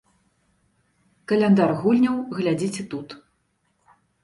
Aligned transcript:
Каляндар 1.33 1.71
гульняў 1.83 2.17
глядзіце 2.41 2.89
тут. 2.97 3.07